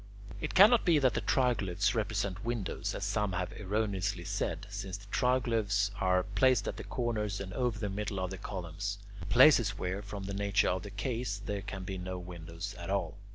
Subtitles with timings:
[0.39, 5.05] It cannot be that the triglyphs represent windows, as some have erroneously said, since the
[5.11, 8.97] triglyphs are placed at the corners and over the middle of columns
[9.29, 13.19] places where, from the nature of the case, there can be no windows at all.